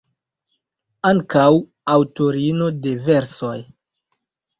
Ankaŭ 1.09 1.51
aŭtorino 1.95 2.71
de 2.87 2.95
versoj. 3.09 3.53